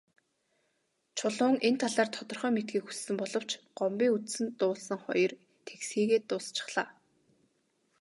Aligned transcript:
Чулуун 1.17 1.55
энэ 1.67 1.79
талаар 1.81 2.09
тодорхой 2.13 2.51
мэдэхийг 2.53 2.83
хүссэн 2.85 3.15
боловч 3.19 3.51
Гомбын 3.77 4.13
үзсэн 4.15 4.47
дуулсан 4.59 4.99
хоёр 5.05 5.31
тэгсхийгээд 5.67 6.23
дуусчихлаа. 6.29 6.87